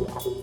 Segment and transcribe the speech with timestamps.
[0.00, 0.40] Wow.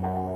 [0.00, 0.29] small.